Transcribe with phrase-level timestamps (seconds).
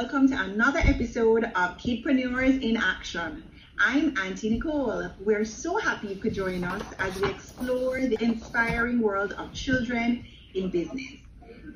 [0.00, 3.42] Welcome to another episode of Kidpreneurs in Action.
[3.80, 5.10] I'm Auntie Nicole.
[5.18, 10.24] We're so happy you could join us as we explore the inspiring world of children
[10.54, 11.14] in business.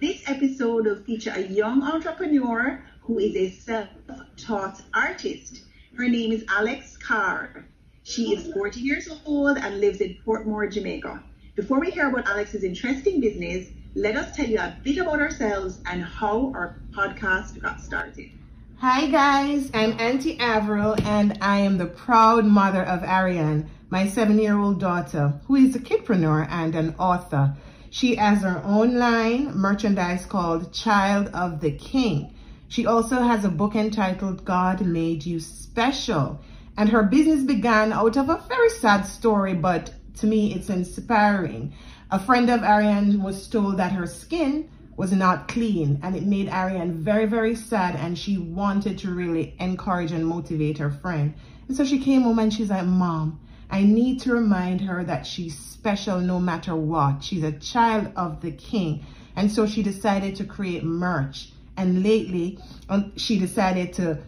[0.00, 5.62] This episode will feature a young entrepreneur who is a self-taught artist.
[5.96, 7.64] Her name is Alex Carr.
[8.04, 11.24] She is 40 years old and lives in Portmore, Jamaica.
[11.56, 15.78] Before we hear about Alex's interesting business, let us tell you a bit about ourselves
[15.84, 18.30] and how our podcast got started.
[18.78, 24.80] Hi guys, I'm Auntie Avril and I am the proud mother of Ariane, my seven-year-old
[24.80, 27.54] daughter, who is a kidpreneur and an author.
[27.90, 32.34] She has her own line merchandise called Child of the King.
[32.68, 36.40] She also has a book entitled God Made You Special.
[36.78, 41.74] And her business began out of a very sad story, but to me, it's inspiring.
[42.12, 46.50] A friend of Ariane was told that her skin was not clean and it made
[46.50, 51.32] Ariane very, very sad and she wanted to really encourage and motivate her friend.
[51.68, 55.26] And so she came home and she's like, Mom, I need to remind her that
[55.26, 57.24] she's special no matter what.
[57.24, 59.06] She's a child of the king.
[59.34, 61.50] And so she decided to create merch.
[61.78, 62.58] And lately,
[62.90, 64.18] um, she decided to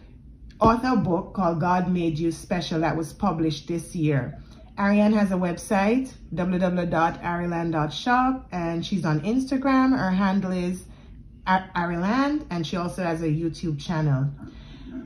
[0.59, 4.41] author a book called God Made You Special that was published this year.
[4.77, 9.97] Ariane has a website, www.ariland.shop, and she's on Instagram.
[9.97, 10.83] Her handle is
[11.47, 14.29] Ariland, and she also has a YouTube channel.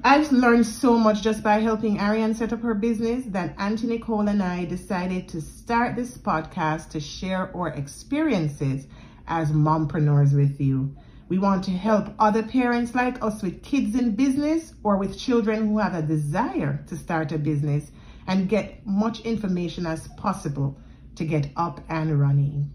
[0.03, 4.27] I've learned so much just by helping Ariane set up her business that Auntie Nicole
[4.27, 8.87] and I decided to start this podcast to share our experiences
[9.27, 10.95] as mompreneurs with you.
[11.27, 15.67] We want to help other parents like us with kids in business or with children
[15.67, 17.91] who have a desire to start a business
[18.29, 20.77] and get much information as possible
[21.15, 22.71] to get up and running.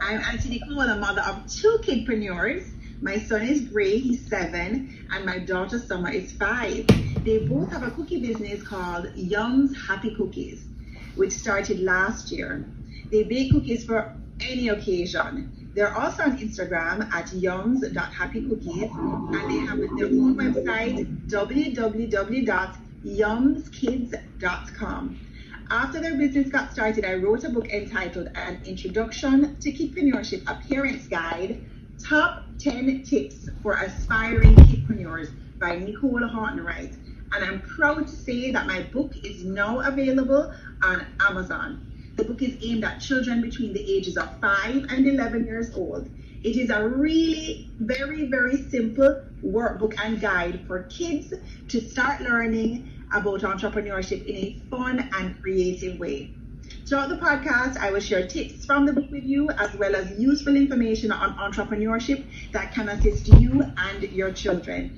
[0.00, 2.68] I'm Auntie Nicole, a mother of two kidpreneurs.
[3.00, 6.84] My son is Gray, he's seven, and my daughter Summer is five.
[7.24, 10.64] They both have a cookie business called Yum's Happy Cookies,
[11.14, 12.68] which started last year.
[13.12, 15.70] They bake cookies for any occasion.
[15.74, 18.90] They're also on Instagram at yums.happycookies,
[19.32, 22.76] and they have their own website, www
[23.06, 25.20] yumskids.com.
[25.70, 30.60] After their business got started, I wrote a book entitled An Introduction to Kidpreneurship, a
[30.68, 31.64] Parent's Guide,
[32.02, 36.96] Top 10 Tips for Aspiring Kidpreneurs by Nicole Hortonwright.
[37.32, 40.52] And I'm proud to say that my book is now available
[40.82, 41.80] on Amazon.
[42.16, 46.10] The book is aimed at children between the ages of 5 and 11 years old.
[46.42, 51.32] It is a really very, very simple workbook and guide for kids
[51.68, 56.30] to start learning about entrepreneurship in a fun and creative way.
[56.86, 60.10] Throughout the podcast, I will share tips from the book with you as well as
[60.18, 64.90] useful information on entrepreneurship that can assist you and your children.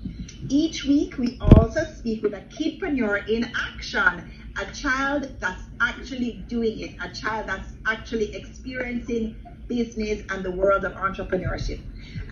[0.49, 6.79] Each week, we also speak with a kidpreneur in action, a child that's actually doing
[6.79, 9.35] it, a child that's actually experiencing
[9.69, 11.81] business and the world of entrepreneurship.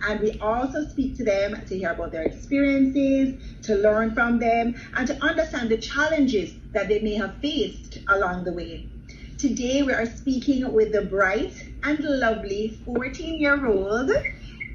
[0.07, 4.75] And we also speak to them to hear about their experiences, to learn from them,
[4.95, 8.89] and to understand the challenges that they may have faced along the way.
[9.37, 11.53] Today we are speaking with the bright
[11.83, 14.11] and lovely 14 year old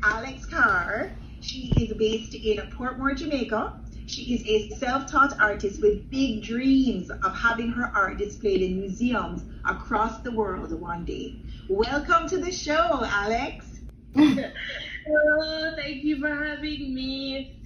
[0.05, 1.11] Alex Carr.
[1.41, 3.72] She is based in Portmore, Jamaica.
[4.06, 9.43] She is a self-taught artist with big dreams of having her art displayed in museums
[9.65, 11.37] across the world one day.
[11.69, 13.67] Welcome to the show, Alex.
[14.15, 17.61] Hello, thank you for having me.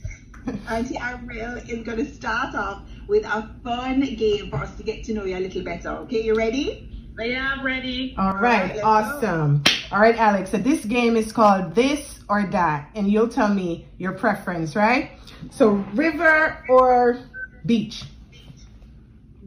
[0.69, 5.03] Auntie Avril is going to start off with a fun game for us to get
[5.05, 5.89] to know you a little better.
[5.89, 6.91] Okay, you ready?
[7.19, 8.15] Yeah, I'm ready.
[8.19, 9.63] All right, All right awesome.
[9.63, 9.73] Go.
[9.93, 10.51] All right, Alex.
[10.51, 15.13] So this game is called This or That, and you'll tell me your preference, right?
[15.51, 17.19] So river or
[17.65, 18.05] beach?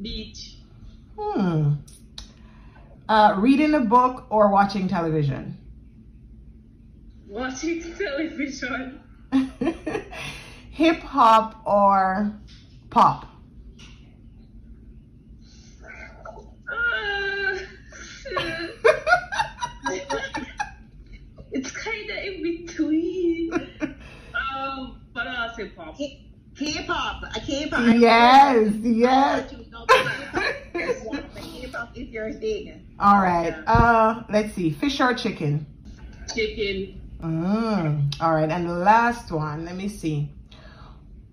[0.01, 0.55] Beach.
[1.17, 1.73] Hmm.
[3.09, 5.57] Uh, reading a book or watching television?
[7.27, 9.01] Watching television.
[10.69, 12.31] Hip hop or
[12.91, 13.27] pop?
[16.71, 17.57] Uh,
[21.51, 23.51] it's kind of in between.
[24.55, 25.97] um, but I'll say pop.
[25.97, 27.95] K-pop, a K-pop.
[27.97, 29.53] Yes, yes.
[31.79, 32.85] K-pop is your thing.
[32.99, 33.53] All right.
[33.67, 34.71] Uh, let's see.
[34.71, 35.65] Fish or chicken?
[36.33, 37.01] Chicken.
[37.21, 38.49] Mm, all right.
[38.49, 39.65] And the last one.
[39.65, 40.29] Let me see.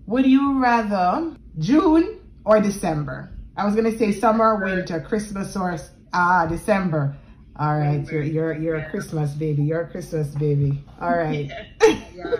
[0.05, 3.29] Would you rather June or December?
[3.55, 5.77] I was gonna say summer, winter, Christmas or
[6.13, 7.15] ah December.
[7.59, 9.63] All right, you're you're you're a Christmas baby.
[9.63, 10.83] You're a Christmas baby.
[11.01, 11.51] All right.
[12.13, 12.33] Yeah.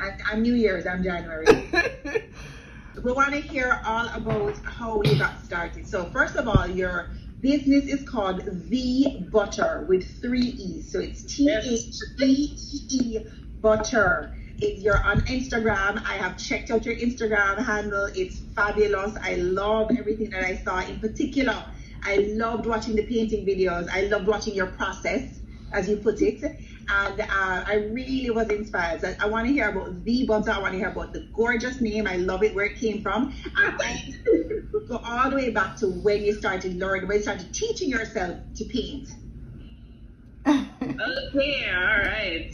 [0.00, 1.46] And I'm New Year's, I'm January.
[3.02, 5.86] we want to hear all about how you got started.
[5.86, 7.10] So first of all, your
[7.40, 10.92] business is called The Butter with three E's.
[10.92, 12.56] So it's T H E
[12.90, 13.18] E
[13.60, 14.36] Butter.
[14.58, 18.08] If you're on Instagram, I have checked out your Instagram handle.
[18.14, 19.16] It's fabulous.
[19.20, 20.80] I love everything that I saw.
[20.80, 21.64] In particular,
[22.02, 23.88] I loved watching the painting videos.
[23.90, 25.40] I loved watching your process,
[25.72, 26.42] as you put it.
[26.88, 29.00] And uh, I really was inspired.
[29.00, 30.50] So I want to hear about the butter.
[30.50, 32.06] I want to hear about the gorgeous name.
[32.06, 33.32] I love it, where it came from.
[33.56, 33.78] And
[34.88, 38.38] go all the way back to when you started learning, when you started teaching yourself
[38.56, 39.08] to paint.
[40.46, 42.52] okay, all right.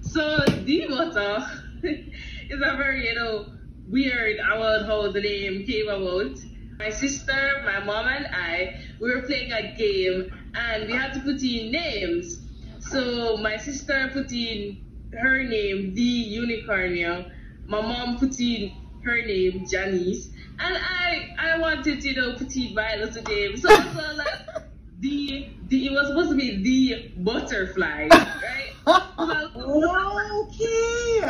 [0.00, 1.44] So the butter
[1.82, 3.46] is a very, you know,
[3.88, 6.36] weird about how the name came about.
[6.78, 11.20] My sister, my mom, and I, we were playing a game and we had to
[11.20, 12.45] put in names.
[12.90, 14.78] So my sister put in
[15.12, 17.30] her name, the unicornia.
[17.66, 18.72] My mom put in
[19.02, 20.30] her name, Janice.
[20.58, 23.56] And I I wanted to, you know, put in my little name.
[23.56, 24.64] So was like
[25.00, 28.72] the, the it was supposed to be the butterfly, right?
[30.46, 31.22] okay.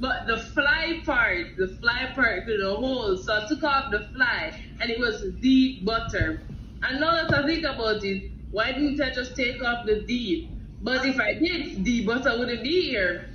[0.00, 3.16] But the fly part, the fly part to the hole.
[3.16, 6.40] So I took off the fly and it was the butter.
[6.82, 10.48] And now that I think about it, why didn't I just take off the D?
[10.80, 13.30] But if I did, the butter wouldn't be here.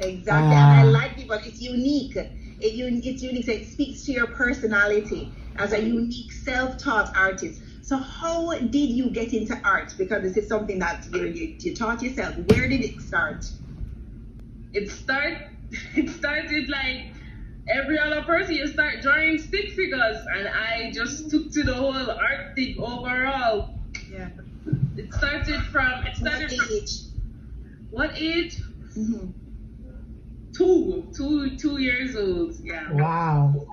[0.00, 0.56] Exactly.
[0.56, 0.90] And I ah.
[0.90, 2.16] like it, but it's unique.
[2.16, 3.44] It, it's unique.
[3.44, 7.60] So it speaks to your personality as a unique self-taught artist.
[7.82, 9.94] So how did you get into art?
[9.98, 12.34] Because this is something that you, you, you taught yourself.
[12.36, 13.44] Where did it start?
[14.72, 15.34] It start
[15.94, 17.12] it started like
[17.68, 18.54] every other person.
[18.54, 23.74] You start drawing stick figures, and I just took to the whole art thing overall.
[24.10, 24.30] Yeah.
[24.96, 26.90] It started from it started what age?
[27.00, 28.56] From, what age?
[28.96, 29.30] Mm-hmm.
[30.56, 32.54] Two, two, two years old.
[32.62, 32.92] Yeah.
[32.92, 33.66] Wow.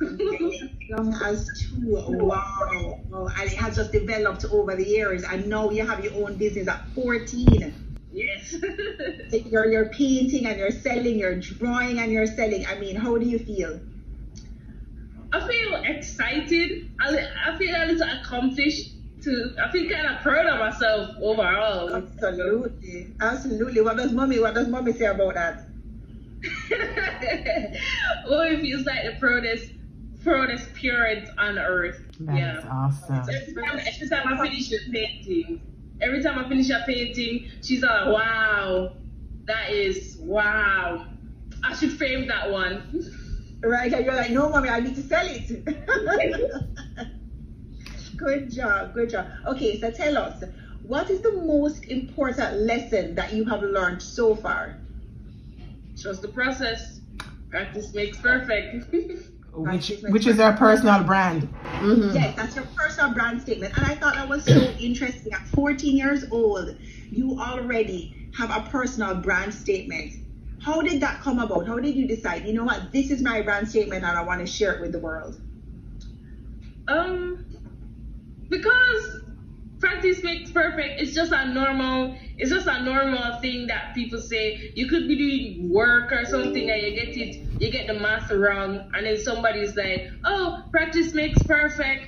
[0.00, 1.86] Young as two.
[1.86, 2.98] Wow.
[3.08, 3.28] wow.
[3.38, 5.22] And it has just developed over the years.
[5.22, 7.72] And now you have your own business at 14.
[8.12, 8.56] Yes.
[9.30, 12.66] you're, you're painting and you're selling, you're drawing and you're selling.
[12.66, 13.80] I mean, how do you feel?
[15.32, 16.90] I feel excited.
[17.00, 18.93] I, I feel a little accomplished.
[19.24, 21.94] To, I feel kind of proud of myself overall.
[21.94, 23.80] Absolutely, absolutely.
[23.80, 24.38] What does mommy?
[24.38, 25.64] What does mommy say about that?
[28.28, 29.70] well, it feels like the proudest,
[30.22, 32.04] proudest parent on earth.
[32.20, 32.70] That's yeah.
[32.70, 33.16] awesome.
[33.16, 35.62] Every time, every time I finish a painting,
[36.02, 38.92] every time I finish a painting, she's like, "Wow,
[39.46, 41.06] that is wow.
[41.62, 43.10] I should frame that one."
[43.64, 43.90] Right?
[43.90, 47.08] And you're like, "No, mommy, I need to sell it."
[48.16, 49.26] good job, good job.
[49.46, 50.42] Okay, so tell us,
[50.82, 54.76] what is the most important lesson that you have learned so far?
[56.00, 57.00] Trust the process.
[57.50, 58.92] Practice makes perfect.
[59.54, 61.42] which which is our personal brand.
[61.64, 62.14] Mm-hmm.
[62.14, 63.76] Yes, that's your personal brand statement.
[63.76, 65.32] And I thought that was so interesting.
[65.32, 66.76] At 14 years old,
[67.10, 70.14] you already have a personal brand statement.
[70.60, 71.66] How did that come about?
[71.66, 74.40] How did you decide, you know what, this is my brand statement and I want
[74.40, 75.38] to share it with the world?
[76.88, 77.44] Um,
[78.48, 79.24] because
[79.84, 81.00] practice makes perfect.
[81.00, 84.72] It's just a normal, it's just a normal thing that people say.
[84.74, 88.30] You could be doing work or something and you get it, you get the math
[88.30, 92.06] wrong, and then somebody's like, oh, practice makes perfect.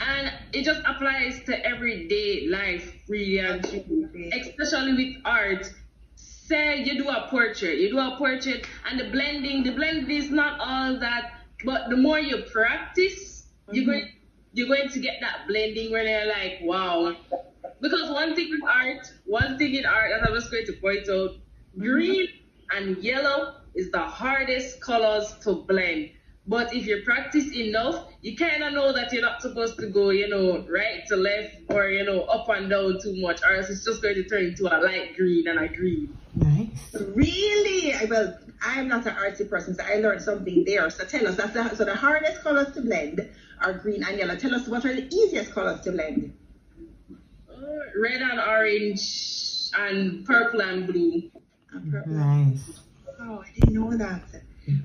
[0.00, 3.64] And it just applies to everyday life, really, and
[4.34, 5.66] especially with art.
[6.16, 10.30] Say you do a portrait, you do a portrait, and the blending, the blending is
[10.30, 13.74] not all that, but the more you practice, mm-hmm.
[13.74, 14.08] you're going
[14.56, 17.14] you're going to get that blending where they're like, wow.
[17.82, 21.06] Because one thing in art, one thing in art that I was going to point
[21.10, 21.36] out,
[21.78, 22.26] green
[22.74, 26.08] and yellow is the hardest colors to blend.
[26.46, 30.08] But if you practice enough, you kind of know that you're not supposed to go,
[30.08, 33.68] you know, right to left or, you know, up and down too much, or else
[33.68, 36.16] it's just going to turn into a light green and a green.
[36.34, 36.96] Nice.
[37.14, 37.94] Really?
[38.08, 40.88] Well, I'm not an artsy person, so I learned something there.
[40.88, 43.28] So tell us, that's the, so the hardest colors to blend
[43.60, 44.36] are green and yellow.
[44.36, 46.36] Tell us what are the easiest colors to blend?
[47.50, 47.56] Uh,
[48.00, 51.30] red and orange and purple and blue.
[51.72, 52.12] And purple.
[52.12, 52.80] Nice.
[53.20, 54.22] Oh, I didn't know that.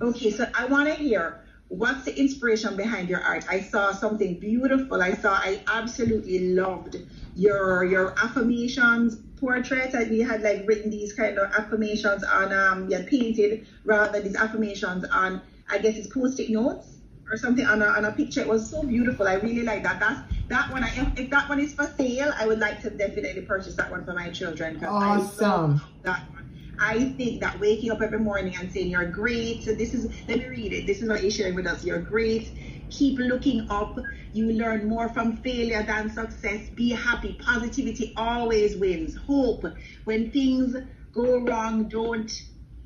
[0.02, 3.46] Okay, so I want to hear what's the inspiration behind your art?
[3.50, 5.02] I saw something beautiful.
[5.02, 6.98] I saw, I absolutely loved
[7.36, 12.90] your your affirmations portrait and you had like written these kind of affirmations on um
[12.90, 16.98] you had painted rather these affirmations on I guess it's post-it notes
[17.32, 18.42] or something on a, on a picture.
[18.42, 19.28] It was so beautiful.
[19.28, 20.00] I really like that.
[20.00, 20.84] That's that one.
[20.84, 23.90] I, if, if that one is for sale, I would like to definitely purchase that
[23.90, 24.84] one for my children.
[24.84, 25.82] Awesome.
[26.04, 26.52] that one.
[26.80, 29.64] I think that waking up every morning and saying you're great.
[29.64, 30.88] So this is let me read it.
[30.88, 31.86] This is what you're sharing with us.
[31.86, 32.52] You're great.
[32.90, 33.98] Keep looking up.
[34.34, 36.70] You learn more from failure than success.
[36.70, 37.38] Be happy.
[37.40, 39.16] Positivity always wins.
[39.16, 39.66] Hope.
[40.06, 40.76] When things
[41.14, 42.32] go wrong, don't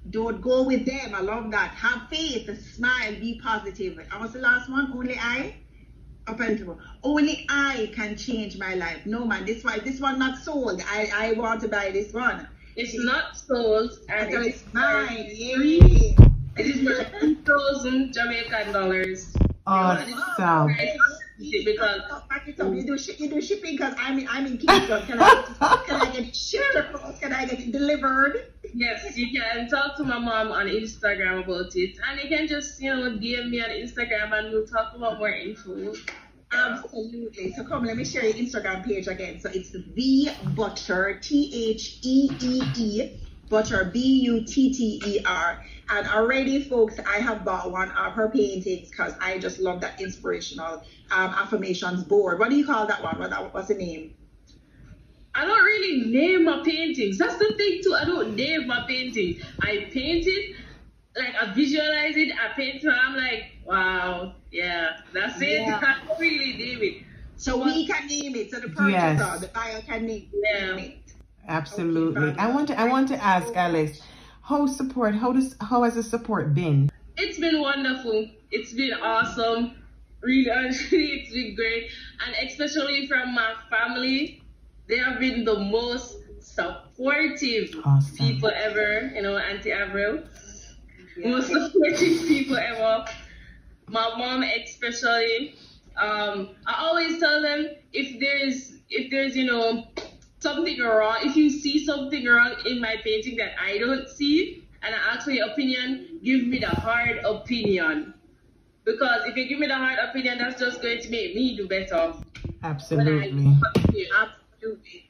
[0.09, 1.15] don't go with them.
[1.15, 1.71] I love that.
[1.71, 2.49] Have faith.
[2.75, 3.15] Smile.
[3.19, 3.97] Be positive.
[3.97, 4.91] And what's the last one?
[4.93, 5.55] Only I.
[6.27, 6.39] Up
[7.03, 9.05] only I can change my life.
[9.05, 10.81] No man, this one, this one not sold.
[10.83, 12.47] I I want to buy this one.
[12.75, 15.07] It's not sold and So it's it's mine.
[15.11, 16.63] It Yeah.
[16.63, 19.35] is worth two thousand Jamaican dollars.
[19.67, 20.75] Awesome.
[21.37, 22.73] Because oh, it up.
[22.73, 22.99] You do mm.
[22.99, 25.05] shi- you do shipping because I'm in I'm in Kingston.
[25.05, 27.19] Can I can I get it shipped across?
[27.19, 28.53] Can I get it delivered?
[28.73, 32.81] yes, you can talk to my mom on Instagram about it, and you can just
[32.81, 35.93] you know DM me on Instagram and we'll talk about more info.
[36.51, 37.53] Um, Absolutely.
[37.53, 39.39] So come, let me share your Instagram page again.
[39.39, 43.17] So it's the butter T H E E E
[43.49, 45.65] butter B U T T E R.
[45.89, 50.01] And already, folks, I have bought one of her paintings because I just love that
[50.01, 52.39] inspirational um, affirmations board.
[52.39, 53.19] What do you call that one?
[53.19, 54.15] What what's the name?
[55.35, 57.17] I don't really name my paintings.
[57.17, 57.93] That's the thing too.
[57.93, 59.41] I don't name my painting.
[59.61, 60.55] I paint it,
[61.17, 62.31] like I visualize it.
[62.33, 62.83] I paint it.
[62.85, 65.61] And I'm like, wow, yeah, that's it.
[65.67, 65.79] Yeah.
[65.83, 67.03] I don't really name it.
[67.37, 68.49] So we can name it.
[68.49, 69.39] So the purchaser, Yes.
[69.41, 70.77] the buyer can name Yeah.
[70.77, 70.97] it.
[71.47, 72.33] Absolutely.
[72.39, 74.01] I want to I want to ask Alex,
[74.45, 76.91] how support how does how has the support been?
[77.17, 78.29] It's been wonderful.
[78.51, 79.75] It's been awesome.
[80.21, 81.89] Really, honestly, it's been great.
[82.25, 84.41] And especially from my family,
[84.87, 88.17] they have been the most supportive Awesome.
[88.17, 89.11] people ever.
[89.15, 90.23] You know, Auntie Avril.
[91.17, 93.05] Most supportive people ever.
[93.87, 95.55] My mom especially.
[95.97, 99.87] Um, I always tell them if there's if there's you know
[100.39, 104.93] something wrong, if you see something wrong in my painting that I don't see, and
[104.93, 108.13] I ask for your opinion, give me the hard opinion.
[108.83, 111.67] Because if you give me the hard opinion, that's just going to make me do
[111.67, 112.13] better.
[112.63, 113.55] Absolutely.
[114.15, 115.09] Absolutely.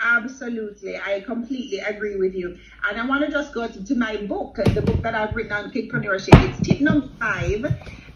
[0.00, 0.98] Absolutely.
[0.98, 2.58] I completely agree with you.
[2.88, 5.52] And I want to just go to, to my book, the book that I've written
[5.52, 6.48] on kidpreneurship.
[6.48, 7.64] It's tip number five,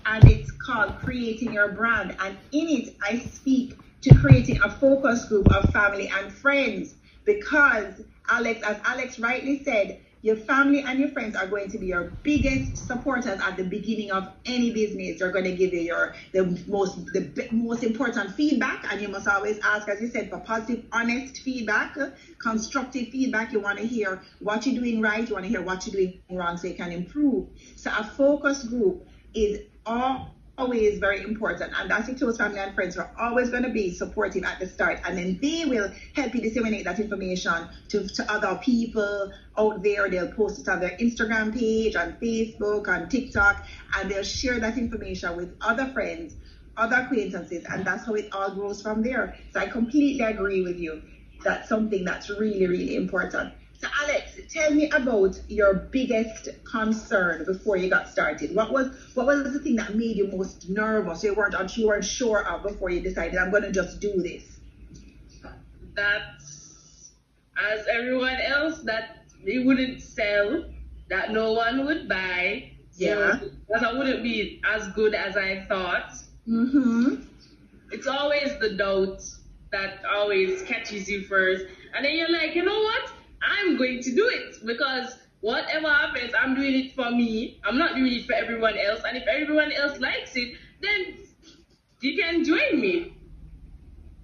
[0.07, 2.15] and it's called Creating Your Brand.
[2.21, 8.03] And in it, I speak to creating a focus group of family and friends because,
[8.29, 12.19] Alex, as Alex rightly said, your family and your friends are going to be your
[12.23, 15.19] biggest supporters at the beginning of any business.
[15.19, 19.29] They're going to give you your the most the most important feedback, and you must
[19.29, 21.97] always ask, as you said, for positive, honest feedback,
[22.41, 23.53] constructive feedback.
[23.53, 25.29] You want to hear what you're doing right.
[25.29, 27.51] You want to hear what you're doing wrong, so you can improve.
[27.77, 31.73] So a focus group is all always very important.
[31.79, 34.67] And that's it to family and friends are always going to be supportive at the
[34.67, 35.01] start.
[35.07, 40.11] And then they will help you disseminate that information to, to other people out there.
[40.11, 43.65] They'll post it on their instagram page on facebook on tiktok
[43.97, 46.35] and they'll share that information with other friends
[46.77, 49.37] other acquaintances and that's how it all grows from there.
[49.53, 51.03] So i completely agree with you.
[51.45, 53.53] That's something that's really really important.
[53.81, 58.55] So Alex, tell me about your biggest concern before you got started.
[58.55, 61.23] What was what was the thing that made you most nervous?
[61.23, 64.61] You weren't you weren't sure of before you decided I'm gonna just do this.
[65.95, 67.13] That's
[67.59, 70.65] as everyone else that it wouldn't sell,
[71.11, 72.73] that no one would buy.
[72.95, 73.39] Yeah.
[73.39, 76.13] So that I wouldn't be as good as I thought.
[76.49, 77.23] Mm-hmm.
[77.91, 79.23] It's always the doubt
[79.71, 81.67] that always catches you first.
[81.95, 83.13] And then you're like, you know what?
[83.43, 87.61] I'm going to do it because whatever happens, I'm doing it for me.
[87.65, 89.03] I'm not doing it for everyone else.
[89.07, 91.17] And if everyone else likes it, then
[92.01, 93.15] you can join me.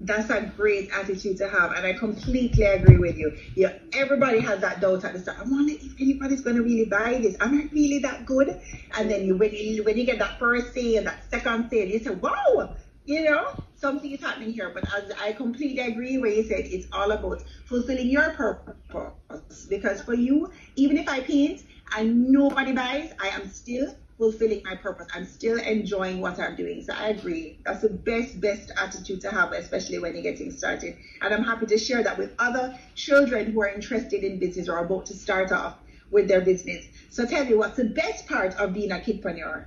[0.00, 3.32] That's a great attitude to have, and I completely agree with you.
[3.54, 5.38] Yeah, everybody has that doubt at the start.
[5.38, 7.36] I wonder if anybody's gonna really buy this.
[7.40, 8.54] Am I really that good?
[8.98, 12.00] And then you when you when you get that first sale, that second sale, you
[12.00, 12.74] say, "Wow!"
[13.06, 14.70] You know, something is happening here.
[14.72, 19.66] But as I completely agree where you said it's all about fulfilling your purpose.
[19.68, 21.64] Because for you, even if I paint
[21.96, 25.08] and nobody buys, I am still fulfilling my purpose.
[25.12, 26.82] I'm still enjoying what I'm doing.
[26.82, 27.58] So I agree.
[27.64, 30.96] That's the best, best attitude to have, especially when you're getting started.
[31.20, 34.78] And I'm happy to share that with other children who are interested in business or
[34.78, 35.76] about to start off
[36.10, 36.86] with their business.
[37.10, 39.66] So tell me, what's the best part of being a kidpreneur?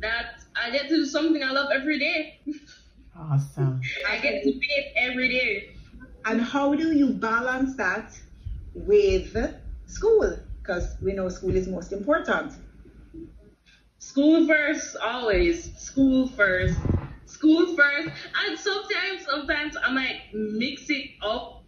[0.00, 2.40] That I get to do something I love every day.
[3.18, 3.80] Awesome.
[4.08, 5.70] I get to paint every day.
[6.24, 8.12] And how do you balance that
[8.74, 9.36] with
[9.86, 10.38] school?
[10.60, 12.52] Because we know school is most important.
[13.98, 15.72] School first, always.
[15.76, 16.78] School first.
[17.26, 18.08] School first.
[18.44, 21.62] And sometimes, sometimes I might mix it up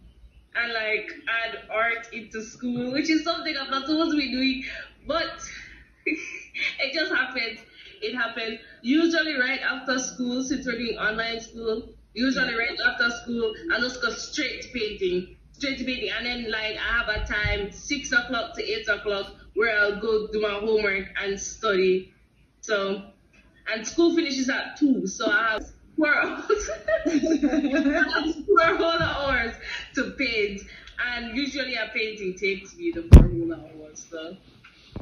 [0.55, 4.63] and like add art into school, which is something I'm not supposed to be doing,
[5.07, 5.41] but
[6.05, 7.59] it just happened.
[8.01, 11.89] It happened usually right after school, since we're doing online school.
[12.13, 16.51] Usually right after school, I just go straight to painting, straight to painting, and then
[16.51, 20.59] like I have a time six o'clock to eight o'clock where I'll go do my
[20.59, 22.13] homework and study.
[22.61, 23.03] So,
[23.71, 25.65] and school finishes at two, so I have
[25.95, 26.69] four hours,
[28.45, 29.53] four whole hours
[29.95, 30.61] to paint,
[31.05, 34.07] and usually a painting takes me the four whole hours.
[34.09, 34.37] So.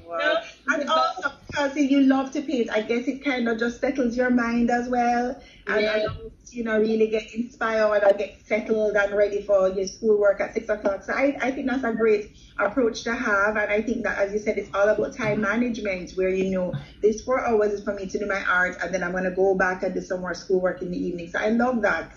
[0.04, 0.42] Wow.
[0.68, 4.30] And also because you love to paint, I guess it kind of just settles your
[4.30, 5.42] mind as well.
[5.68, 6.06] And Yeah.
[6.50, 10.70] you know, really get inspired or get settled and ready for your schoolwork at six
[10.70, 11.04] o'clock.
[11.04, 13.58] So I, I think that's a great approach to have.
[13.58, 16.74] And I think that, as you said, it's all about time management where, you know,
[17.01, 19.32] this four hours is for me to do my art and then I'm going to
[19.32, 21.27] go back and do some more schoolwork in the evening.
[21.30, 22.13] So I love that.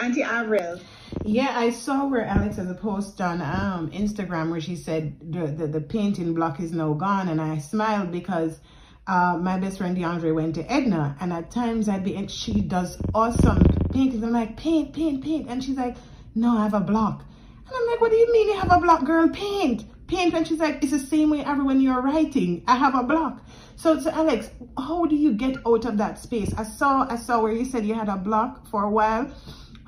[0.00, 0.80] Auntie Avril.
[1.24, 5.46] Yeah, I saw where Alex has a post on um, Instagram where she said the,
[5.46, 7.28] the, the painting block is now gone.
[7.28, 8.60] And I smiled because
[9.06, 11.16] uh, my best friend DeAndre went to Edna.
[11.20, 13.62] And at times I'd be, and she does awesome
[13.92, 14.22] paintings.
[14.22, 15.48] I'm like, paint, paint, paint.
[15.48, 15.96] And she's like,
[16.34, 17.24] no, I have a block.
[17.66, 19.28] And I'm like, what do you mean you have a block, girl?
[19.28, 20.34] Paint, paint.
[20.34, 22.62] And she's like, it's the same way every when you're writing.
[22.68, 23.44] I have a block.
[23.76, 26.54] So, so Alex, how do you get out of that space?
[26.56, 29.32] I saw, I saw where you said you had a block for a while.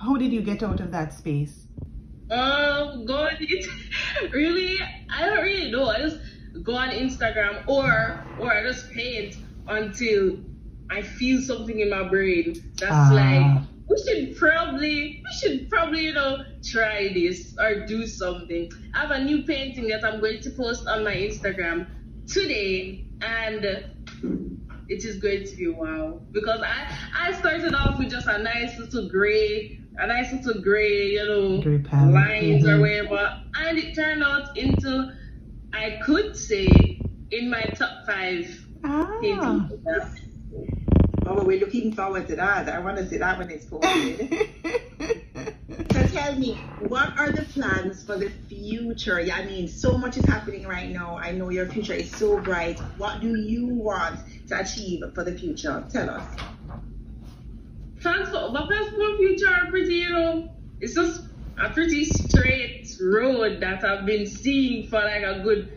[0.02, 1.66] How did you get out of that space?
[2.30, 3.66] Um, go on it.
[4.32, 4.78] really,
[5.10, 5.86] I don't really know.
[5.86, 6.16] I just
[6.62, 9.36] go on Instagram or or I just paint
[9.68, 10.38] until
[10.90, 13.10] I feel something in my brain that's Ah.
[13.12, 18.70] like we should probably we should probably you know try this or do something.
[18.94, 21.86] I have a new painting that I'm going to post on my Instagram
[22.26, 23.64] today and
[24.88, 28.78] it is going to be wow because I I started off with just a nice
[28.78, 32.80] little gray a nice little gray you know Gray lines or mhm.
[32.80, 35.12] whatever and it turned out into
[35.72, 39.18] I could say in my top five Ah.
[39.20, 39.72] paintings.
[41.26, 42.68] Oh, we're looking forward to that.
[42.68, 44.48] I want to see that when it's posted.
[45.92, 46.54] So tell me,
[46.88, 49.20] what are the plans for the future?
[49.20, 51.16] Yeah, I mean, so much is happening right now.
[51.16, 52.78] I know your future is so bright.
[52.96, 55.84] What do you want to achieve for the future?
[55.90, 56.24] Tell us.
[58.00, 60.48] For plans for future are pretty, you know,
[60.80, 61.22] it's just
[61.58, 65.70] a pretty straight road that I've been seeing for like a good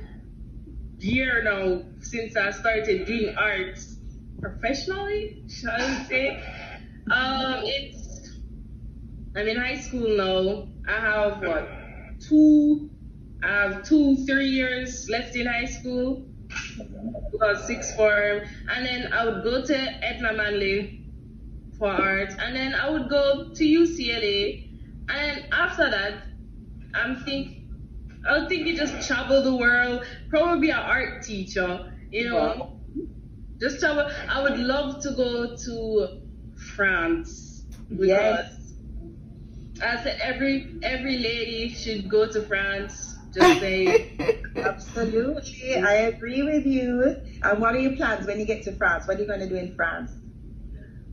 [1.00, 3.78] year now since I started doing art
[4.40, 6.44] professionally, shall I say.
[7.12, 8.32] Um, it's
[9.36, 10.68] I'm in high school now.
[10.88, 11.68] I have what
[12.22, 12.90] two
[13.44, 16.26] I have two, three years left in high school.
[17.36, 18.42] about sixth form.
[18.70, 21.03] And then I would go to Edna Manley
[21.84, 24.70] for art, and then I would go to UCLA,
[25.10, 26.14] and after that,
[26.94, 27.58] I'm think
[28.26, 32.80] I would think you just travel the world, probably an art teacher, you know,
[33.60, 34.10] just travel.
[34.30, 36.22] I would love to go to
[36.56, 38.74] France because Yes.
[39.84, 43.18] I said every every lady should go to France.
[43.34, 44.16] Just say.
[44.56, 45.76] Absolutely.
[45.76, 47.18] I agree with you.
[47.44, 49.06] And what are your plans when you get to France?
[49.06, 50.12] What are you going to do in France?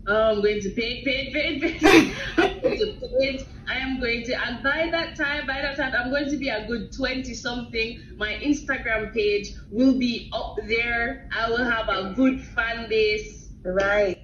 [0.06, 2.16] Oh, I'm going to paint, paint, paint, paint.
[2.36, 3.46] I'm going to paint.
[3.68, 6.48] I am going to, and by that time, by that time, I'm going to be
[6.48, 8.00] a good 20 something.
[8.16, 11.28] My Instagram page will be up there.
[11.36, 13.48] I will have a good fan base.
[13.62, 14.18] Right.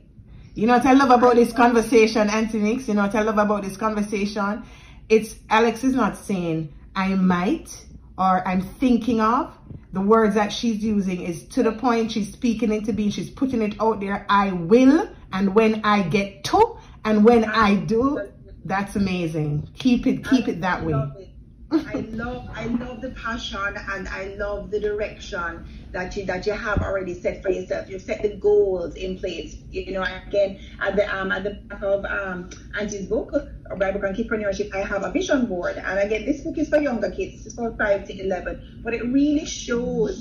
[0.54, 2.88] You know what I love about this conversation, Antonix?
[2.88, 4.64] You know what I love about this conversation?
[5.08, 7.84] It's Alex is not saying I might
[8.18, 9.56] or I'm thinking of.
[9.92, 13.10] The words that she's using is to the point she's speaking into being.
[13.10, 14.26] She's putting it out there.
[14.28, 15.08] I will.
[15.32, 18.20] And when I get to and when I do,
[18.64, 19.68] that's amazing.
[19.74, 21.32] Keep it, keep it that way.
[21.72, 26.52] I love I love the passion and I love the direction that you that you
[26.52, 27.90] have already set for yourself.
[27.90, 29.56] You've set the goals in place.
[29.70, 33.32] You know, again at the um at the back of um Auntie's book,
[33.68, 35.76] or Bible and Entrepreneurship, I have a vision board.
[35.76, 38.80] And again, this book is for younger kids, it's for five to eleven.
[38.84, 40.15] But it really shows,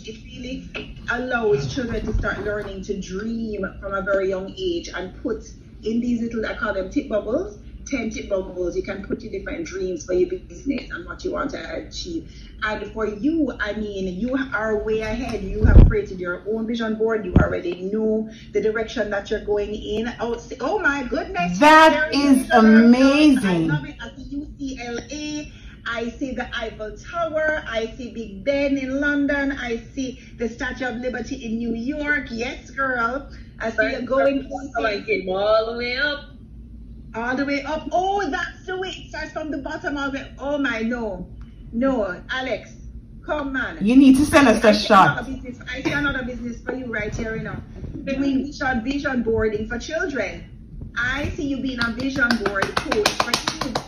[1.16, 5.44] allows children to start learning to dream from a very young age and put
[5.84, 9.32] in these little I call them tip bubbles 10 tip bubbles you can put your
[9.32, 12.32] different dreams for your business and what you want to achieve.
[12.64, 15.44] And for you, I mean, you are way ahead.
[15.44, 17.26] You have created your own vision board.
[17.26, 20.12] You already know the direction that you're going in.
[20.20, 21.60] Oh, oh my goodness.
[21.60, 23.70] That is amazing.
[23.70, 23.96] I love it.
[24.58, 25.52] UCLA.
[25.88, 27.64] I see the Eiffel Tower.
[27.68, 29.52] I see Big Ben in London.
[29.54, 32.28] I see the Statue of Liberty in New York.
[32.32, 33.30] Yes, girl.
[33.60, 36.26] I see you going So I came all the way up.
[37.16, 37.88] all the way up.
[37.92, 40.32] Oh, that's the way it starts from the bottom of it.
[40.40, 41.28] Oh my no.
[41.72, 42.72] No, Alex,
[43.26, 43.78] come on.
[43.86, 45.18] You need to send us a I see shot.
[45.20, 47.58] another business- I see another business for you right here, you know.
[48.06, 50.46] Doing vision, vision boarding for children.
[50.98, 53.82] I see you being a vision board coach for kids.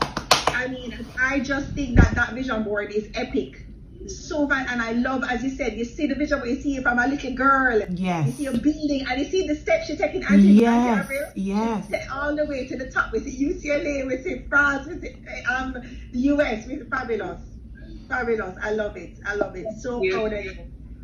[0.67, 3.63] I mean, I just think that that vision board is epic.
[4.07, 6.75] So fun, and I love, as you said, you see the vision board, you see
[6.75, 7.81] it from a little girl.
[7.89, 10.23] Yes, you see a building, and you see the steps you're taking.
[10.23, 11.31] Auntie, Yes, Auntie Avril?
[11.35, 11.87] yes.
[11.89, 13.13] Take all the way to the top.
[13.13, 15.15] We see UCLA, we see France, we see
[15.49, 15.73] um,
[16.11, 16.67] the US.
[16.67, 17.41] We see fabulous,
[18.09, 18.57] fabulous.
[18.61, 19.19] I love it.
[19.25, 19.67] I love it.
[19.81, 20.11] So Yeah.
[20.19, 20.53] proud of you.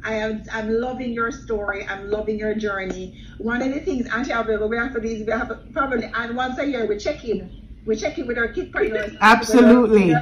[0.05, 0.43] I am.
[0.51, 1.85] I'm loving your story.
[1.87, 3.17] I'm loving your journey.
[3.37, 6.03] One of the things, Auntie Avril, we have to do is we have to probably
[6.13, 7.49] and once a year we check in.
[7.85, 9.15] We check in with our kid partners.
[9.21, 10.13] Absolutely.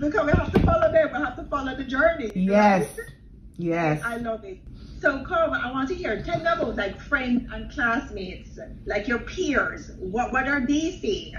[0.00, 1.10] because we have to follow them.
[1.12, 2.32] We have to follow the journey.
[2.34, 2.98] Yes.
[3.56, 4.02] Yes.
[4.04, 4.58] I love it.
[5.00, 9.18] So, Carmen, I want to hear tell me about like friends and classmates, like your
[9.18, 9.92] peers.
[9.98, 11.34] What what are they saying?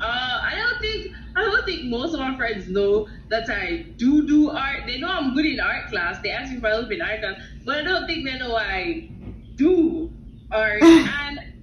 [0.00, 4.26] Uh, I don't think I don't think most of my friends know that I do
[4.26, 4.82] do art.
[4.86, 6.20] They know I'm good in art class.
[6.22, 9.08] They ask me for help in art class, but I don't think they know I
[9.56, 10.12] do
[10.52, 10.82] art.
[10.82, 11.53] and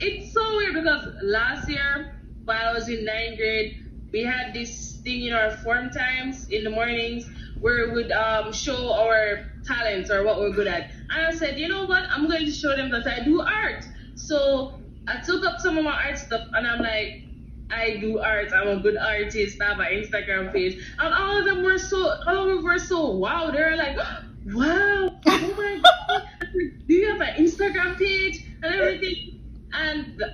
[0.00, 3.80] it's so weird because last year, while I was in ninth grade,
[4.12, 7.28] we had this thing in our form times in the mornings
[7.60, 10.90] where we would um, show our talents or what we're good at.
[11.10, 12.04] And I said, you know what?
[12.10, 13.84] I'm going to show them that I do art.
[14.14, 17.24] So I took up some of my art stuff and I'm like,
[17.70, 18.52] I do art.
[18.52, 19.60] I'm a good artist.
[19.60, 22.78] I have an Instagram page, and all of them were so, all of them were
[22.78, 23.50] so wow.
[23.50, 29.33] They were like, wow, oh my god, do you have an Instagram page and everything?
[29.74, 30.26] And I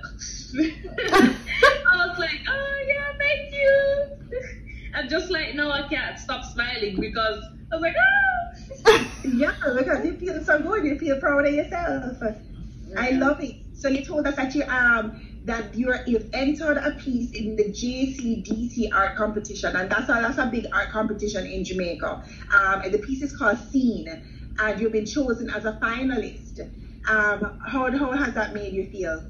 [2.07, 4.05] was like, oh yeah, thank you.
[4.93, 9.05] And just like now, I can't stop smiling because I was like, oh.
[9.23, 10.83] Yeah, because you feel so good.
[10.83, 12.17] You feel proud of yourself.
[12.97, 13.55] I love it.
[13.73, 15.13] So you told us that you um
[15.45, 20.37] that you're you've entered a piece in the JCDC art competition, and that's a that's
[20.37, 22.21] a big art competition in Jamaica.
[22.53, 24.07] Um, and the piece is called Scene,
[24.59, 26.59] and you've been chosen as a finalist.
[27.09, 29.23] Um, how how has that made you feel?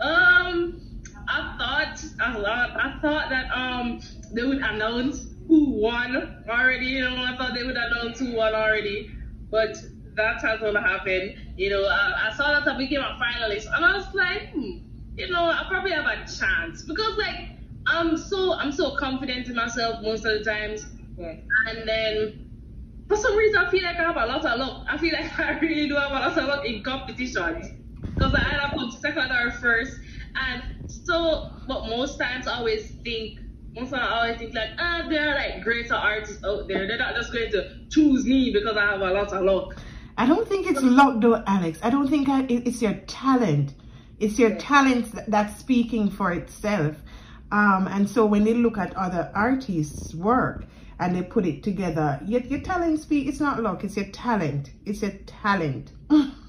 [0.00, 0.80] Um,
[1.28, 2.70] I thought a lot.
[2.78, 4.00] I thought that um
[4.32, 6.16] they would announce who won
[6.48, 6.86] already.
[6.86, 9.08] You know, I thought they would announce who won already,
[9.50, 9.76] but
[10.16, 11.34] that hasn't happened.
[11.56, 14.78] You know, I, I saw that I became a finalist, and I was like, hmm,
[15.16, 17.50] you know, I probably have a chance because like
[17.86, 20.86] I'm so I'm so confident in myself most of the times,
[21.18, 22.45] and then.
[23.08, 24.86] For some reason, I feel like I have a lot of luck.
[24.88, 27.68] I feel like I really do have a lot of luck in competitions
[28.14, 29.98] because I either come second or first.
[30.34, 33.40] And so, but most times I always think,
[33.74, 36.86] most times I always think like, ah, there are like greater artists out there.
[36.86, 39.76] They're not just going to choose me because I have a lot of luck.
[40.18, 41.78] I don't think it's luck though, Alex.
[41.82, 43.74] I don't think I, it's your talent.
[44.18, 46.96] It's your talent that's speaking for itself.
[47.52, 50.64] Um, and so when they look at other artists' work
[50.98, 53.06] and they put it together, your, your talent.
[53.10, 53.84] It's not luck.
[53.84, 54.70] It's your talent.
[54.84, 55.92] It's your talent.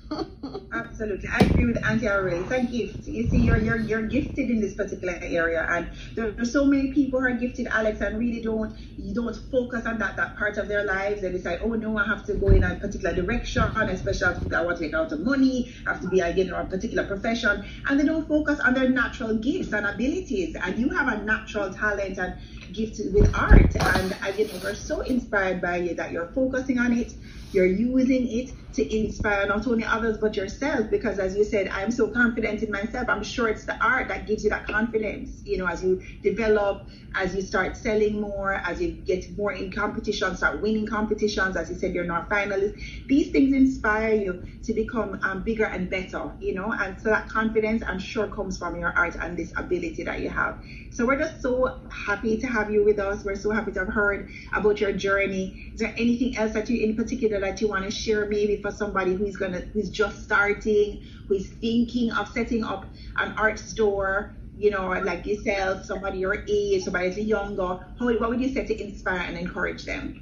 [0.09, 2.41] Absolutely, I agree with Auntie Avril.
[2.43, 3.07] It's a gift.
[3.07, 6.93] You see, you're you're you're gifted in this particular area, and there, there's so many
[6.93, 10.57] people who are gifted, Alex, and really don't you don't focus on that that part
[10.57, 11.21] of their lives.
[11.21, 14.61] They decide, oh no, I have to go in a particular direction, especially if I
[14.63, 17.65] want to make out of money, I have to be again in a particular profession,
[17.87, 20.55] and they don't focus on their natural gifts and abilities.
[20.55, 22.35] And you have a natural talent and
[22.71, 27.13] gift with art, and again, we're so inspired by you that you're focusing on it
[27.51, 30.89] you're using it to inspire not only others but yourself.
[30.91, 33.09] Because as you said i'm so confident in myself.
[33.09, 36.87] I'm sure it's the art that gives you that confidence you know as you develop
[37.15, 41.55] as you start selling more as you get more in competitions start winning competitions.
[41.55, 45.89] As you said you're not finalist these things inspire you to become um, bigger and
[45.89, 46.73] better you know?
[46.73, 50.29] And so that confidence i'm sure comes from your art and this ability that you
[50.29, 50.59] have
[50.97, 53.89] so we're just so happy to have you with us we're so happy to have
[53.89, 57.85] heard about your journey is there anything else that you in particular that you want
[57.85, 62.85] to share maybe for somebody who's gonna who's just starting who's thinking of setting up
[63.17, 68.41] an art store you know like yourself somebody your age somebody younger how, what would
[68.41, 70.15] you say to inspire and encourage them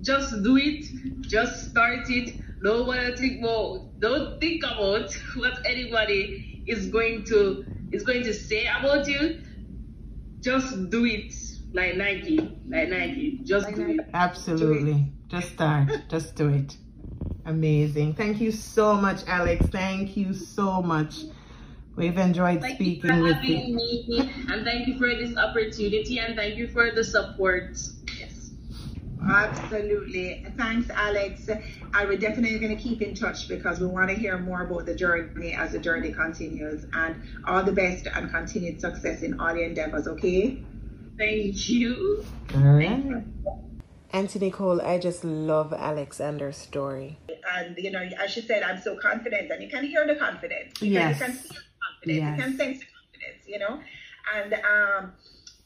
[0.00, 0.84] Just do it.
[1.22, 2.34] Just start it.
[2.62, 3.88] Don't wanna think about.
[4.00, 9.40] Don't think about what anybody is going to is going to say about you.
[10.40, 11.34] Just do it
[11.72, 13.40] like Nike, like Nike.
[13.44, 14.00] Just Like do it.
[14.14, 15.12] Absolutely.
[15.28, 15.88] Just start.
[16.08, 16.76] Just do it.
[17.44, 18.14] Amazing.
[18.14, 19.66] Thank you so much, Alex.
[19.68, 21.24] Thank you so much.
[21.96, 23.74] We've enjoyed Thank you speaking with having you.
[23.74, 27.76] me, and thank you for this opportunity, and thank you for the support.
[29.26, 29.58] Yes.
[29.58, 30.46] Absolutely.
[30.56, 31.48] Thanks, Alex.
[31.94, 34.86] I would definitely going to keep in touch because we want to hear more about
[34.86, 36.86] the journey as the journey continues.
[36.92, 40.62] And all the best and continued success in all your endeavors, okay?
[41.18, 42.24] Thank you.
[42.54, 43.24] All right.
[44.12, 47.18] Auntie Nicole, I just love Alex and her story.
[47.54, 49.50] And, you know, as she said, I'm so confident.
[49.50, 50.80] And you can hear the confidence.
[50.80, 51.18] Yes.
[51.18, 52.22] You can feel confidence.
[52.22, 52.38] Yes.
[52.38, 53.80] You can sense the confidence, you know?
[54.34, 55.12] And, um,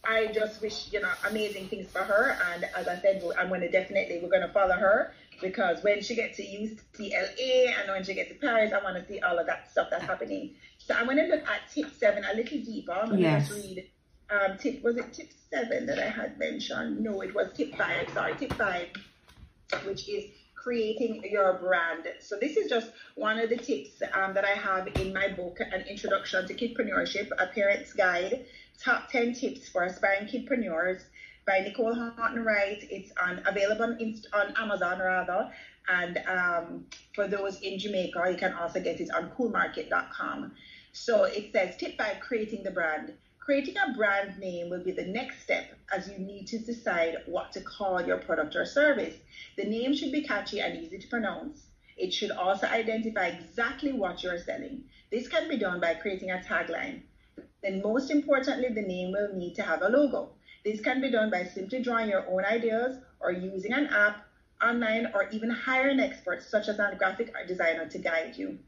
[0.04, 2.36] I just wish, you know, amazing things for her.
[2.52, 6.02] And as I said, I'm going to definitely, we're going to follow her because when
[6.02, 9.38] she gets to UCLA and when she gets to Paris, I want to see all
[9.38, 10.54] of that stuff that's happening.
[10.78, 12.92] So I'm to look at tip seven a little deeper.
[12.92, 13.50] I'm going to Yes.
[13.52, 13.88] read
[14.30, 16.98] um, tip, was it tip seven that I had mentioned?
[17.00, 18.08] No, it was tip five.
[18.12, 18.88] Sorry, tip five,
[19.84, 20.24] which is
[20.56, 22.06] creating your brand.
[22.20, 25.58] So this is just one of the tips um, that I have in my book,
[25.60, 28.44] An Introduction to Kidpreneurship, a parent's guide,
[28.78, 31.02] top 10 tips for aspiring kidpreneurs
[31.46, 32.86] by Nicole Horton Wright.
[32.90, 35.50] It's on available on, Inst- on Amazon rather.
[35.88, 40.52] And um, for those in Jamaica, you can also get it on coolmarket.com.
[40.92, 43.14] So it says tip five, creating the brand.
[43.38, 47.50] Creating a brand name will be the next step as you need to decide what
[47.52, 49.16] to call your product or service.
[49.56, 51.66] The name should be catchy and easy to pronounce.
[51.96, 54.84] It should also identify exactly what you're selling.
[55.10, 57.02] This can be done by creating a tagline.
[57.62, 60.30] Then, most importantly, the name will need to have a logo.
[60.64, 64.24] This can be done by simply drawing your own ideas or using an app,
[64.62, 68.58] online, or even hiring experts such as a graphic designer to guide you.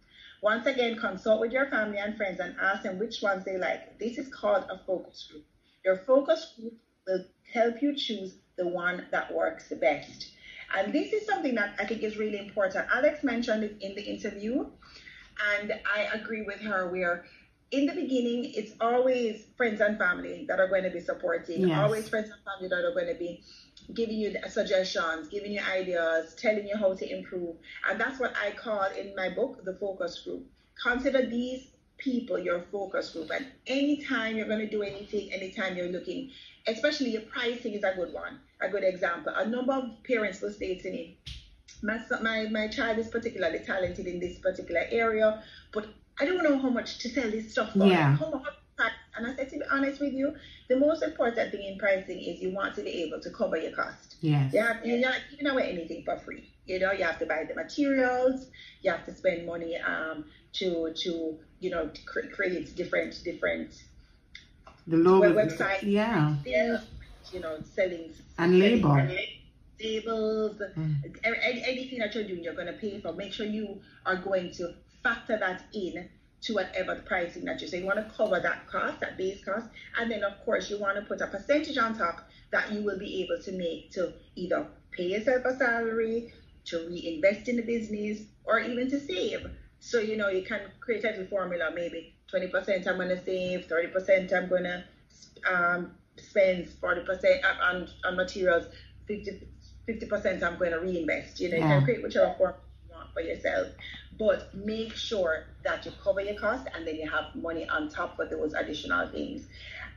[0.43, 3.99] Once again, consult with your family and friends and ask them which ones they like.
[3.99, 5.45] This is called a focus group.
[5.85, 6.75] Your focus group
[7.07, 10.31] will help you choose the one that works the best.
[10.77, 12.89] And this is something that I think is really important.
[12.93, 14.67] Alex mentioned it in the interview,
[15.57, 17.25] and I agree with her where
[17.75, 21.79] in the beginning, it's always friends and family that are going to be supporting, Yes.
[21.79, 23.43] always friends and family that are going to be
[23.93, 27.57] giving you suggestions, giving you ideas, telling you how to improve.
[27.89, 30.47] And that's what I call in my book the focus group.
[30.83, 31.67] Consider these
[31.99, 33.31] people your focus group.
[33.35, 36.31] And anytime you're going to do anything, anytime you're looking,
[36.69, 39.33] especially your pricing is a good one, a good example.
[39.35, 41.19] A number of parents will say to me,
[41.83, 45.87] my, my, my child is particularly talented in this particular area, but
[46.21, 47.87] I don't know how much to sell this stuff for.
[47.87, 48.17] Yeah.
[48.21, 48.93] Much?
[49.17, 50.35] And I said, to be honest with you,
[50.69, 53.71] the most important thing in pricing is you want to be able to cover your
[53.73, 54.17] cost.
[54.21, 54.53] Yes.
[54.53, 56.51] You have, you're not giving away anything for free.
[56.67, 58.47] You know, you have to buy the materials,
[58.83, 60.25] you have to spend money um,
[60.55, 63.71] to to you know cre- create different different
[64.89, 65.33] The logo.
[65.35, 65.83] Website.
[65.83, 66.35] Yeah.
[66.43, 66.81] things,
[67.33, 68.95] you know, selling And label.
[68.95, 69.19] selling
[69.81, 71.05] labels, Mm.
[71.25, 73.13] a- a- anything that you're doing, you're going to pay for.
[73.13, 74.75] Make sure you are going to
[75.05, 76.09] factor that in
[76.43, 77.79] to whatever the pricing that you say.
[77.81, 79.67] You want to cover that cost, that base cost,
[79.99, 82.99] and then of course you want to put a percentage on top that you will
[82.99, 86.33] be able to make to either pay yourself a salary,
[86.67, 89.47] to reinvest in the business, or even to save.
[89.81, 91.71] So you know you can create a little formula.
[91.75, 94.85] Maybe 20% I'm going to save, 30% I'm going to
[95.51, 98.67] um, spend, 40% on, on materials,
[99.07, 101.41] 50 percent I'm going to reinvest.
[101.41, 102.55] You know, you can create whichever form
[103.15, 103.69] for yourself,
[104.19, 108.17] but make sure that you cover your cost and then you have money on top
[108.17, 109.49] for those additional things.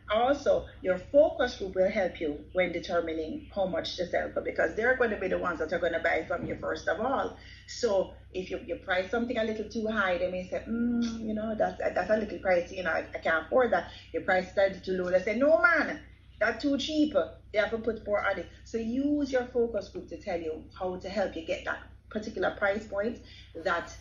[0.09, 4.73] Also, your focus group will help you when determining how much to sell for because
[4.75, 6.99] they're going to be the ones that are going to buy from you first of
[7.01, 7.35] all.
[7.67, 11.33] So if you, you price something a little too high, they may say, mm, you
[11.33, 13.85] know, that's that's a little pricey, you know, I, I can't afford that.
[14.13, 15.09] Your price little too low.
[15.11, 15.99] They say, no man,
[16.39, 17.13] that's too cheap.
[17.53, 18.47] You have to put more on it.
[18.63, 22.51] So use your focus group to tell you how to help you get that particular
[22.51, 23.19] price point
[23.63, 23.95] that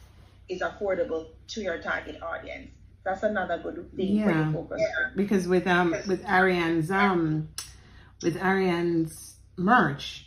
[0.49, 2.71] is affordable to your target audience.
[3.05, 4.53] That's another good thing for Yeah.
[4.53, 5.17] focus group.
[5.17, 7.49] because with um with Ariane's um
[8.23, 10.27] with Ariane's merch,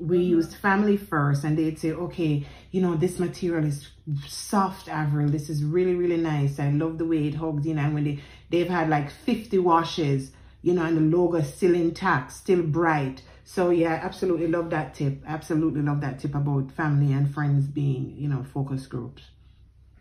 [0.00, 0.28] we Mhm.
[0.28, 3.88] used family first, and they'd say, okay, you know, this material is
[4.26, 5.28] soft, Avril.
[5.28, 6.58] This is really really nice.
[6.58, 10.32] I love the way it hugs in, and when they they've had like fifty washes,
[10.62, 13.22] you know, and the logo is still intact, still bright.
[13.48, 15.22] So yeah, absolutely love that tip.
[15.26, 19.22] Absolutely love that tip about family and friends being, you know, focus groups.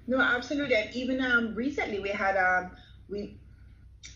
[0.06, 0.76] No, absolutely.
[0.76, 2.72] And even um recently we had um
[3.08, 3.40] we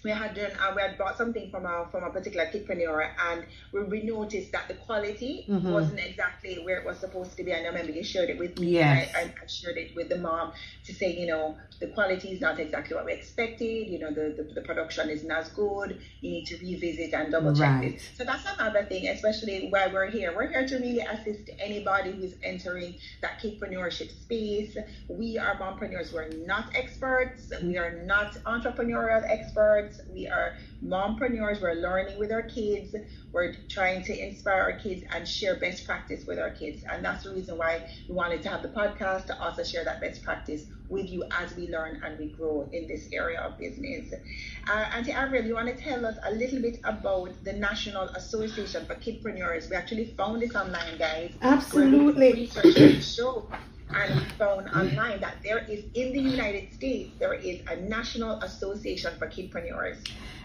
[0.03, 3.45] we had done uh, we had bought something from a from a particular kidpreneur and
[3.71, 5.71] we, we noticed that the quality Mhm.
[5.71, 7.51] wasn't exactly where it was supposed to be.
[7.51, 8.67] And I remember you shared it with me.
[8.67, 9.11] Yes.
[9.15, 10.53] I, I shared it with the mom
[10.85, 13.87] to say, you know, the quality is not exactly what we expected.
[13.87, 15.99] You know, the, the, the production isn't as good.
[16.21, 17.93] You need to revisit and double check Right.
[17.95, 18.01] it.
[18.15, 20.33] So that's another thing, especially while we're here.
[20.35, 24.77] We're here to really assist anybody who's entering that kidpreneurship space.
[25.09, 26.11] We are mompreneurs.
[26.13, 27.51] We're not experts.
[27.61, 29.70] We are not entrepreneurial experts.
[30.13, 31.61] We are mompreneurs.
[31.61, 32.95] We're learning with our kids.
[33.31, 36.83] We're trying to inspire our kids and share best practice with our kids.
[36.89, 40.01] And that's the reason why we wanted to have the podcast to also share that
[40.01, 44.13] best practice with you as we learn and we grow in this area of business.
[44.69, 48.85] Uh, Auntie Avril, you want to tell us a little bit about the National Association
[48.85, 49.69] for Kidpreneurs?
[49.69, 51.31] We actually found this online, guys.
[51.41, 52.51] Absolutely.
[53.93, 59.13] And found online that there is in the United States there is a national association
[59.17, 59.97] for kidpreneurs.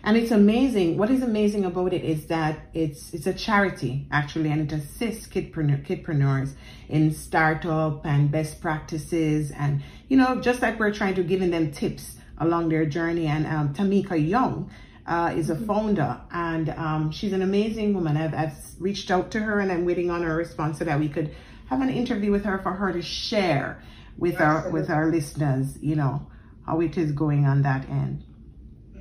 [0.02, 0.98] And it's amazing.
[0.98, 5.26] What is amazing about it is that it's it's a charity actually, and it assists
[5.26, 6.54] kidpreneur, kidpreneurs
[6.88, 11.72] in startup and best practices, and you know, just like we're trying to giving them
[11.72, 13.26] tips along their journey.
[13.26, 14.70] And um, Tamika Young
[15.06, 15.66] uh, is a mm-hmm.
[15.66, 18.16] founder, and um, she's an amazing woman.
[18.16, 21.08] I've, I've reached out to her, and I'm waiting on her response so that we
[21.08, 21.34] could
[21.66, 23.82] have an interview with her for her to share
[24.18, 24.70] with Absolutely.
[24.70, 26.26] our with our listeners, you know,
[26.64, 28.24] how it is going on that end.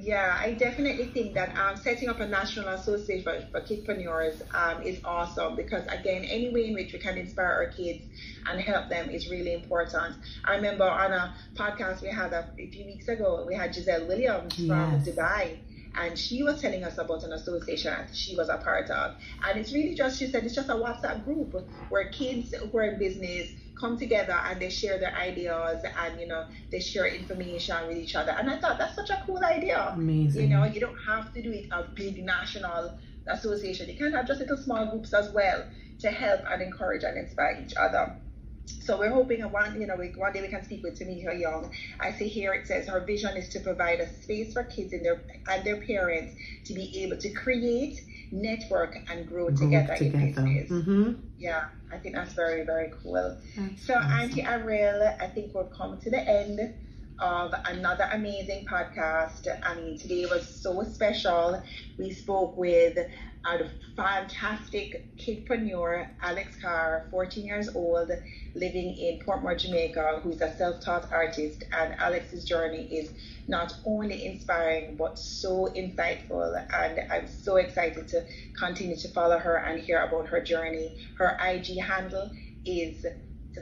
[0.06, 4.84] Yeah, I definitely think that um, setting up a national association for, for kidpreneurs um,
[4.84, 8.04] is awesome because, again, any way in which we can inspire our kids
[8.46, 10.16] and help them is really important.
[10.44, 14.60] I remember on a podcast we had a, few weeks ago, we had Giselle Williams
[14.60, 14.68] yes.
[14.68, 15.58] from Dubai
[15.98, 19.16] and she was telling us about an association that she was a part of.
[19.48, 21.56] And it's really just, she said, it's just a WhatsApp group
[21.90, 26.28] where kids who are in business come together and they share their ideas and, you
[26.28, 28.32] know, they share information with each other.
[28.32, 29.94] And I thought that's such a cool idea.
[29.94, 30.50] Amazing.
[30.50, 33.90] You know, you don't have to do it a big national association.
[33.90, 35.66] You can have just little small groups as well
[36.00, 38.18] to help and encourage and inspire each other.
[38.66, 41.72] So we're hoping one, you know, one day we can speak with Tamika Young.
[42.00, 45.06] I see here it says her vision is to provide a space for kids and
[45.06, 48.02] their and their parents to be able to create,
[48.32, 50.72] network, and grow, grow together, together, in business.
[50.72, 51.14] Mm-hmm.
[51.38, 53.38] Yeah, I think that's very very cool.
[53.56, 54.12] That's so awesome.
[54.12, 56.74] Auntie Avril, I think we've come to the end
[57.20, 59.48] of another amazing podcast.
[59.64, 61.62] I mean, today was so special.
[61.98, 68.10] We spoke with a fantastic kidpreneur, Alex Carr, 14 years old,
[68.56, 71.64] living in Portmore, Jamaica, who's a self-taught artist.
[71.72, 73.12] And Alex's journey is
[73.48, 76.56] not only inspiring, but so insightful.
[76.74, 78.26] And I'm so excited to
[78.58, 80.98] continue to follow her and hear about her journey.
[81.18, 82.32] Her IG handle
[82.66, 83.06] is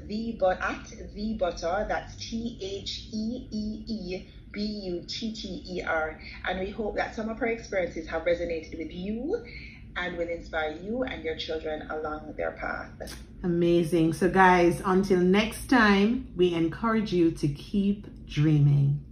[0.08, 1.86] the but at the butter.
[1.88, 6.20] That's T H E E E B U T T E R.
[6.46, 9.44] And we hope that some of her experiences have resonated with you
[9.96, 12.90] and will inspire you and your children along their path.
[13.44, 14.14] Amazing.
[14.14, 19.04] So, guys, until next time, we encourage you to keep dreaming.